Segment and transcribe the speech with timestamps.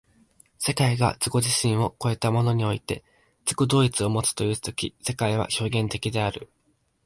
[0.57, 3.03] 世界が自己自身を越えたものにおいて
[3.45, 6.49] 自己同一をもつという時世界は表現的である。